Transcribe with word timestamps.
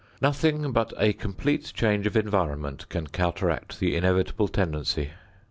Nothing 0.19 0.71
but 0.71 0.93
a 0.97 1.13
complete 1.13 1.73
change 1.75 2.07
of 2.07 2.17
environment 2.17 2.89
can 2.89 3.05
counteract 3.05 3.79
the 3.79 3.95
inevitable 3.95 4.47
tendency. 4.47 5.11